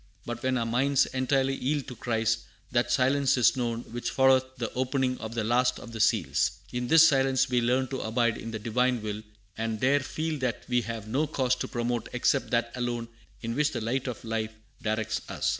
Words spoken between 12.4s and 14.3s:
that alone in which the light of